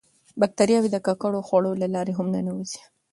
[0.39, 2.81] باکتریاوې د ککړو خوړو له لارې هم ننوځي.